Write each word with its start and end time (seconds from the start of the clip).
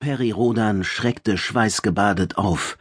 Peri 0.00 0.30
Rodan 0.30 0.84
schreckte 0.84 1.36
schweißgebadet 1.36 2.38
auf. 2.38 2.78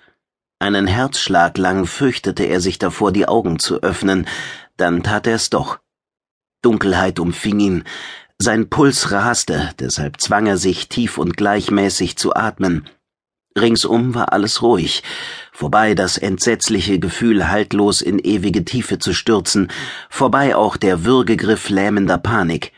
Einen 0.60 0.86
Herzschlag 0.86 1.58
lang 1.58 1.88
fürchtete 1.88 2.44
er 2.44 2.62
sich 2.62 2.78
davor, 2.78 3.12
die 3.12 3.28
Augen 3.28 3.58
zu 3.58 3.82
öffnen, 3.82 4.28
dann 4.78 5.02
tat 5.02 5.26
er 5.26 5.36
es 5.36 5.50
doch. 5.50 5.80
Dunkelheit 6.62 7.20
umfing 7.20 7.60
ihn, 7.60 7.84
sein 8.38 8.70
Puls 8.70 9.12
raste, 9.12 9.72
deshalb 9.80 10.22
zwang 10.22 10.46
er 10.46 10.58
sich, 10.58 10.90
tief 10.90 11.18
und 11.18 11.38
gleichmäßig 11.38 12.18
zu 12.18 12.36
atmen. 12.36 12.88
Ringsum 13.58 14.14
war 14.14 14.32
alles 14.32 14.62
ruhig, 14.62 15.02
vorbei 15.52 15.96
das 15.96 16.20
entsetzliche 16.20 17.00
Gefühl, 17.00 17.50
haltlos 17.50 18.02
in 18.02 18.20
ewige 18.20 18.64
Tiefe 18.64 19.00
zu 19.00 19.14
stürzen, 19.14 19.72
vorbei 20.12 20.56
auch 20.56 20.78
der 20.78 21.04
Würgegriff 21.04 21.70
lähmender 21.70 22.20
Panik. 22.20 22.74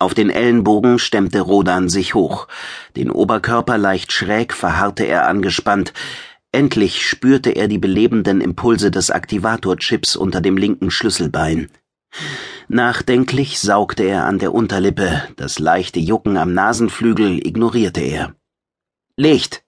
Auf 0.00 0.14
den 0.14 0.30
Ellenbogen 0.30 0.98
stemmte 0.98 1.42
Rodan 1.42 1.90
sich 1.90 2.14
hoch. 2.14 2.48
Den 2.96 3.10
Oberkörper 3.10 3.76
leicht 3.76 4.12
schräg 4.12 4.54
verharrte 4.54 5.04
er 5.04 5.28
angespannt. 5.28 5.92
Endlich 6.52 7.06
spürte 7.06 7.50
er 7.50 7.68
die 7.68 7.78
belebenden 7.78 8.40
Impulse 8.40 8.90
des 8.90 9.10
Aktivatorchips 9.10 10.16
unter 10.16 10.40
dem 10.40 10.56
linken 10.56 10.90
Schlüsselbein. 10.90 11.70
Nachdenklich 12.68 13.60
saugte 13.60 14.04
er 14.04 14.24
an 14.24 14.38
der 14.38 14.54
Unterlippe, 14.54 15.22
das 15.36 15.58
leichte 15.58 16.00
Jucken 16.00 16.38
am 16.38 16.54
Nasenflügel 16.54 17.46
ignorierte 17.46 18.00
er. 18.00 18.34
Licht! 19.16 19.64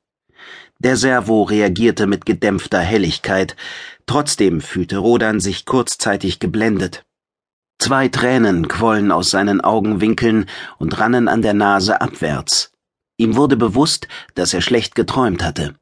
Der 0.78 0.96
Servo 0.96 1.42
reagierte 1.42 2.06
mit 2.06 2.24
gedämpfter 2.24 2.80
Helligkeit, 2.80 3.54
trotzdem 4.06 4.62
fühlte 4.62 4.96
Rodan 4.96 5.40
sich 5.40 5.66
kurzzeitig 5.66 6.40
geblendet. 6.40 7.04
Zwei 7.82 8.06
Tränen 8.06 8.68
quollen 8.68 9.10
aus 9.10 9.30
seinen 9.32 9.60
Augenwinkeln 9.60 10.46
und 10.78 11.00
rannen 11.00 11.26
an 11.26 11.42
der 11.42 11.52
Nase 11.52 12.00
abwärts. 12.00 12.70
Ihm 13.16 13.34
wurde 13.34 13.56
bewusst, 13.56 14.06
dass 14.36 14.54
er 14.54 14.60
schlecht 14.60 14.94
geträumt 14.94 15.42
hatte. 15.42 15.74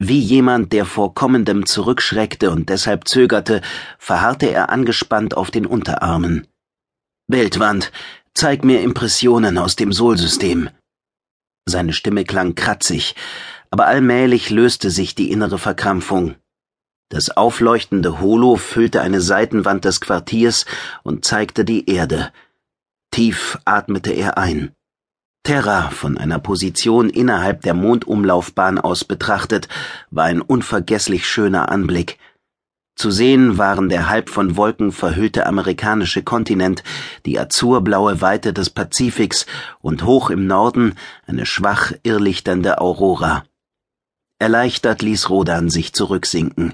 Wie 0.00 0.18
jemand, 0.18 0.72
der 0.72 0.84
vor 0.84 1.14
Kommendem 1.14 1.66
zurückschreckte 1.66 2.50
und 2.50 2.68
deshalb 2.68 3.06
zögerte, 3.06 3.60
verharrte 3.96 4.50
er 4.50 4.70
angespannt 4.70 5.36
auf 5.36 5.52
den 5.52 5.66
Unterarmen. 5.66 6.48
Weltwand, 7.28 7.92
zeig 8.34 8.64
mir 8.64 8.80
Impressionen 8.80 9.56
aus 9.56 9.76
dem 9.76 9.92
Solsystem. 9.92 10.68
Seine 11.64 11.92
Stimme 11.92 12.24
klang 12.24 12.56
kratzig, 12.56 13.14
aber 13.70 13.86
allmählich 13.86 14.50
löste 14.50 14.90
sich 14.90 15.14
die 15.14 15.30
innere 15.30 15.58
Verkrampfung. 15.58 16.34
Das 17.10 17.28
aufleuchtende 17.36 18.20
Holo 18.20 18.54
füllte 18.54 19.00
eine 19.00 19.20
Seitenwand 19.20 19.84
des 19.84 20.00
Quartiers 20.00 20.64
und 21.02 21.24
zeigte 21.24 21.64
die 21.64 21.90
Erde. 21.90 22.32
Tief 23.10 23.58
atmete 23.64 24.12
er 24.12 24.38
ein. 24.38 24.72
Terra, 25.42 25.90
von 25.90 26.16
einer 26.16 26.38
Position 26.38 27.10
innerhalb 27.10 27.62
der 27.62 27.74
Mondumlaufbahn 27.74 28.78
aus 28.78 29.04
betrachtet, 29.04 29.68
war 30.10 30.26
ein 30.26 30.40
unvergesslich 30.40 31.28
schöner 31.28 31.70
Anblick. 31.70 32.16
Zu 32.94 33.10
sehen 33.10 33.58
waren 33.58 33.88
der 33.88 34.08
halb 34.08 34.30
von 34.30 34.56
Wolken 34.56 34.92
verhüllte 34.92 35.46
amerikanische 35.46 36.22
Kontinent, 36.22 36.84
die 37.26 37.40
azurblaue 37.40 38.20
Weite 38.20 38.52
des 38.52 38.70
Pazifiks 38.70 39.46
und 39.80 40.04
hoch 40.04 40.30
im 40.30 40.46
Norden 40.46 40.94
eine 41.26 41.46
schwach 41.46 41.92
irrlichternde 42.04 42.80
Aurora. 42.80 43.42
Erleichtert 44.40 45.02
ließ 45.02 45.28
Rodan 45.28 45.68
sich 45.68 45.92
zurücksinken. 45.92 46.72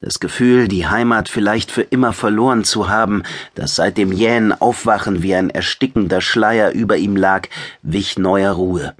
Das 0.00 0.20
Gefühl, 0.20 0.68
die 0.68 0.86
Heimat 0.86 1.30
vielleicht 1.30 1.70
für 1.70 1.82
immer 1.82 2.12
verloren 2.12 2.62
zu 2.62 2.90
haben, 2.90 3.22
das 3.54 3.74
seit 3.74 3.96
dem 3.96 4.12
jähen 4.12 4.52
Aufwachen 4.52 5.22
wie 5.22 5.34
ein 5.34 5.48
erstickender 5.48 6.20
Schleier 6.20 6.72
über 6.72 6.98
ihm 6.98 7.16
lag, 7.16 7.48
wich 7.82 8.18
neuer 8.18 8.52
Ruhe. 8.52 8.94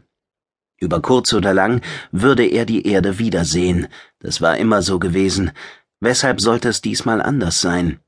Über 0.78 1.02
kurz 1.02 1.34
oder 1.34 1.52
lang 1.52 1.82
würde 2.10 2.46
er 2.46 2.64
die 2.64 2.86
Erde 2.86 3.18
wiedersehen. 3.18 3.86
Das 4.18 4.40
war 4.40 4.56
immer 4.56 4.80
so 4.80 4.98
gewesen. 4.98 5.52
Weshalb 6.00 6.40
sollte 6.40 6.70
es 6.70 6.80
diesmal 6.80 7.20
anders 7.20 7.60
sein? 7.60 8.00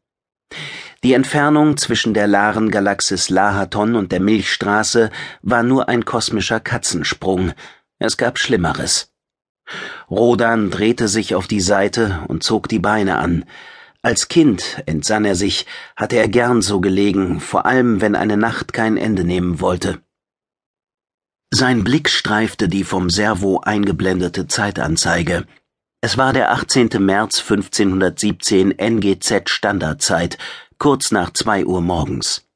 Die 1.04 1.12
Entfernung 1.12 1.76
zwischen 1.76 2.14
der 2.14 2.28
Laren-Galaxis 2.28 3.28
Lahaton 3.28 3.94
und 3.94 4.10
der 4.10 4.20
Milchstraße 4.20 5.10
war 5.42 5.62
nur 5.62 5.90
ein 5.90 6.06
kosmischer 6.06 6.60
Katzensprung. 6.60 7.52
Es 7.98 8.16
gab 8.16 8.38
Schlimmeres. 8.38 9.11
Rodan 10.10 10.70
drehte 10.70 11.08
sich 11.08 11.34
auf 11.34 11.46
die 11.46 11.60
Seite 11.60 12.20
und 12.28 12.42
zog 12.42 12.68
die 12.68 12.78
Beine 12.78 13.18
an. 13.18 13.44
Als 14.02 14.28
Kind, 14.28 14.82
entsann 14.86 15.24
er 15.24 15.36
sich, 15.36 15.66
hatte 15.96 16.16
er 16.16 16.28
gern 16.28 16.60
so 16.60 16.80
gelegen, 16.80 17.40
vor 17.40 17.66
allem 17.66 18.00
wenn 18.00 18.16
eine 18.16 18.36
Nacht 18.36 18.72
kein 18.72 18.96
Ende 18.96 19.24
nehmen 19.24 19.60
wollte. 19.60 20.00
Sein 21.54 21.84
Blick 21.84 22.08
streifte 22.08 22.68
die 22.68 22.82
vom 22.82 23.10
Servo 23.10 23.60
eingeblendete 23.60 24.48
Zeitanzeige. 24.48 25.46
Es 26.00 26.18
war 26.18 26.32
der 26.32 26.50
18. 26.50 26.88
März 26.98 27.40
1517 27.40 28.72
NGZ 28.76 29.48
Standardzeit, 29.50 30.38
kurz 30.78 31.12
nach 31.12 31.32
zwei 31.32 31.64
Uhr 31.64 31.80
morgens. 31.80 32.48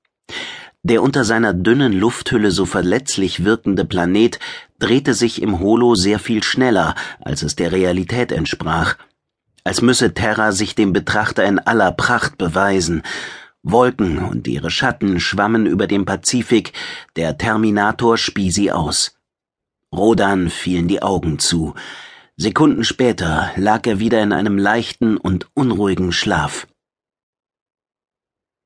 Der 0.88 1.02
unter 1.02 1.24
seiner 1.24 1.52
dünnen 1.52 1.92
Lufthülle 1.92 2.52
so 2.52 2.64
verletzlich 2.64 3.44
wirkende 3.44 3.84
Planet 3.84 4.38
drehte 4.78 5.14
sich 5.14 5.42
im 5.42 5.58
Holo 5.58 5.96
sehr 5.96 6.20
viel 6.20 6.44
schneller, 6.44 6.94
als 7.18 7.42
es 7.42 7.56
der 7.56 7.72
Realität 7.72 8.30
entsprach. 8.30 8.94
Als 9.64 9.82
müsse 9.82 10.14
Terra 10.14 10.52
sich 10.52 10.76
dem 10.76 10.92
Betrachter 10.92 11.44
in 11.44 11.58
aller 11.58 11.90
Pracht 11.90 12.38
beweisen. 12.38 13.02
Wolken 13.64 14.18
und 14.20 14.46
ihre 14.46 14.70
Schatten 14.70 15.18
schwammen 15.18 15.66
über 15.66 15.88
dem 15.88 16.04
Pazifik, 16.04 16.72
der 17.16 17.36
Terminator 17.36 18.16
spie 18.16 18.52
sie 18.52 18.70
aus. 18.70 19.18
Rodan 19.92 20.50
fielen 20.50 20.86
die 20.86 21.02
Augen 21.02 21.40
zu. 21.40 21.74
Sekunden 22.36 22.84
später 22.84 23.50
lag 23.56 23.84
er 23.88 23.98
wieder 23.98 24.22
in 24.22 24.32
einem 24.32 24.56
leichten 24.56 25.16
und 25.16 25.48
unruhigen 25.52 26.12
Schlaf. 26.12 26.68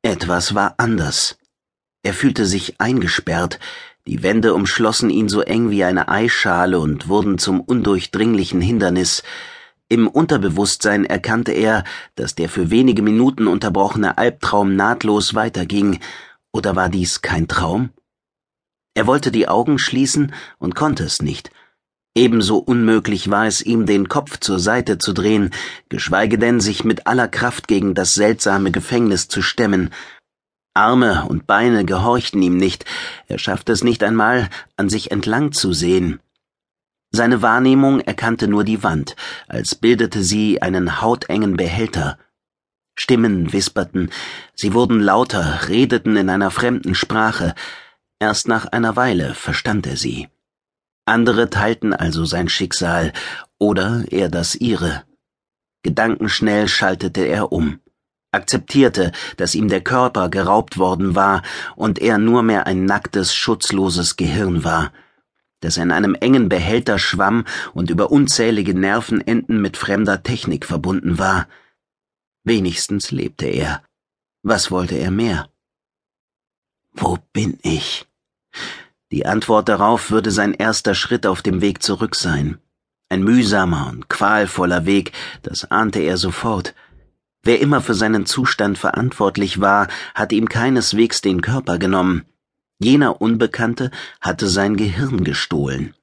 Etwas 0.03 0.55
war 0.55 0.75
anders. 0.77 1.40
Er 2.03 2.15
fühlte 2.15 2.47
sich 2.47 2.81
eingesperrt, 2.81 3.59
die 4.07 4.23
Wände 4.23 4.55
umschlossen 4.55 5.11
ihn 5.11 5.29
so 5.29 5.43
eng 5.43 5.71
wie 5.71 5.85
eine 5.85 6.09
Eischale 6.09 6.81
und 6.81 7.09
wurden 7.09 7.39
zum 7.39 7.61
undurchdringlichen 7.61 8.61
Hindernis. 8.61 9.23
Im 9.89 10.09
Unterbewusstsein 10.09 11.05
erkannte 11.05 11.53
er, 11.53 11.85
dass 12.15 12.35
der 12.35 12.49
für 12.49 12.71
wenige 12.71 13.03
Minuten 13.03 13.47
unterbrochene 13.47 14.17
Albtraum 14.17 14.75
nahtlos 14.77 15.35
weiterging, 15.35 16.01
oder 16.53 16.75
war 16.75 16.89
dies 16.89 17.23
kein 17.23 17.49
Traum? 17.49 17.91
Er 18.95 19.07
wollte 19.07 19.31
die 19.31 19.47
Augen 19.47 19.79
schließen 19.79 20.33
und 20.59 20.75
konnte 20.75 21.05
es 21.05 21.23
nicht. 21.23 21.51
Ebenso 22.15 22.59
unmöglich 22.59 23.31
war 23.31 23.47
es 23.47 23.63
ihm, 23.63 23.87
den 23.87 24.09
Kopf 24.09 24.39
zur 24.41 24.59
Seite 24.59 24.99
zu 24.99 25.13
drehen, 25.13 25.51
geschweige 25.89 26.39
denn 26.39 26.59
sich 26.61 26.83
mit 26.83 27.07
aller 27.07 27.29
Kraft 27.29 27.69
gegen 27.69 27.95
das 27.95 28.15
seltsame 28.15 28.73
Gefängnis 28.73 29.29
zu 29.29 29.43
stemmen, 29.43 29.91
Arme 30.81 31.27
und 31.29 31.47
Beine 31.47 31.85
gehorchten 31.85 32.41
ihm 32.41 32.57
nicht, 32.57 32.87
er 33.27 33.39
schaffte 33.39 33.71
es 33.71 33.85
nicht 33.85 34.03
einmal, 34.03 34.49
an 34.79 34.89
sich 34.89 35.11
entlang 35.11 35.53
zu 35.53 35.75
sehen. 35.75 36.21
Seine 37.11 37.43
Wahrnehmung 37.43 38.01
erkannte 38.01 38.49
nur 38.49 38.65
die 38.65 38.83
Wand, 38.83 39.15
als 39.47 39.75
bildete 39.75 40.23
sie 40.23 40.63
einen 40.63 41.03
hautengen 41.03 41.59
Behälter. 41.59 42.19
Stimmen 42.95 43.53
wisperten, 43.53 44.09
sie 44.55 44.73
wurden 44.73 45.01
lauter, 45.01 45.69
redeten 45.69 46.17
in 46.17 46.31
einer 46.31 46.51
fremden 46.51 46.95
Sprache. 46.95 47.55
Erst 48.19 48.49
nach 48.49 48.65
einer 48.65 48.97
Weile 48.97 49.35
verstand 49.35 49.87
er 49.87 49.99
sie. 49.99 50.29
Andere 51.05 51.51
teilten 51.51 51.93
also 51.93 52.25
sein 52.25 52.49
Schicksal, 52.49 53.13
oder 53.59 54.05
er 54.11 54.31
das 54.31 54.55
ihre. 54.55 55.05
Gedankenschnell 55.83 56.69
schaltete 56.69 57.27
er 57.27 57.53
um 57.53 57.81
akzeptierte, 58.33 59.13
dass 59.37 59.55
ihm 59.55 59.69
der 59.69 59.81
Körper 59.81 60.29
geraubt 60.29 60.79
worden 60.79 61.15
war 61.15 61.43
und 61.77 61.99
er 61.99 62.19
nur 62.19 62.43
mehr 62.43 62.67
ein 62.67 62.85
nacktes, 62.85 63.35
schutzloses 63.35 64.17
Gehirn 64.17 64.65
war, 64.65 64.93
das 65.61 65.77
in 65.77 65.91
einem 65.91 66.15
engen 66.15 66.49
Behälter 66.49 66.99
schwamm 66.99 67.45
und 67.75 67.91
über 67.91 68.11
unzählige 68.11 68.75
Nervenenden 68.75 69.61
mit 69.61 69.77
fremder 69.77 70.23
Technik 70.23 70.67
verbunden 70.67 71.19
war. 71.19 71.49
Wenigstens 72.45 73.11
lebte 73.11 73.47
er. 73.47 73.83
Was 74.43 74.71
wollte 74.71 74.97
er 74.97 75.11
mehr? 75.11 75.49
Wo 76.93 77.19
bin 77.33 77.59
ich? 77.63 78.07
Die 79.13 79.27
Antwort 79.27 79.69
darauf 79.69 80.11
würde 80.11 80.31
sein 80.31 80.55
erster 80.55 80.95
Schritt 80.95 81.27
auf 81.27 81.43
dem 81.43 81.61
Weg 81.61 81.83
zurück 81.83 82.15
sein. 82.15 82.59
Ein 83.09 83.23
mühsamer 83.23 83.89
und 83.89 84.09
qualvoller 84.09 84.87
Weg, 84.87 85.13
das 85.43 85.71
ahnte 85.71 86.01
er 86.01 86.17
sofort. 86.17 86.75
Wer 87.43 87.61
immer 87.61 87.81
für 87.81 87.95
seinen 87.95 88.27
Zustand 88.27 88.77
verantwortlich 88.77 89.61
war, 89.61 89.89
hatte 90.15 90.35
ihm 90.35 90.49
keineswegs 90.49 91.23
den 91.23 91.41
Körper 91.41 91.79
genommen. 91.79 92.27
Jener 92.79 93.21
Unbekannte 93.21 93.91
hatte 94.21 94.49
sein 94.49 94.77
Gehirn 94.77 95.25
gestohlen. 95.25 95.95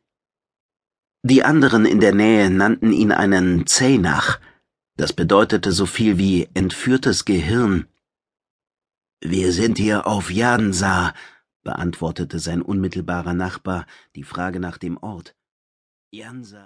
Die 1.24 1.44
anderen 1.44 1.86
in 1.86 2.00
der 2.00 2.13
Nähe 2.13 2.50
nannten 2.50 2.92
ihn 2.92 3.12
einen 3.12 3.68
Zeynach. 3.68 4.39
Das 4.95 5.13
bedeutete 5.13 5.72
so 5.72 5.86
viel 5.86 6.18
wie 6.18 6.48
entführtes 6.54 7.25
Gehirn. 7.25 7.88
Wir 9.22 9.51
sind 9.51 9.78
hier 9.78 10.07
auf 10.07 10.31
Jansa, 10.31 11.13
beantwortete 11.63 12.40
sein 12.40 12.62
unmittelbarer 12.62 13.33
Nachbar 13.33 13.86
die 14.16 14.24
Frage 14.24 14.60
nach 14.60 14.78
dem 14.78 14.98
Ort. 14.98 15.36
Jan 16.12 16.44
sah 16.44 16.66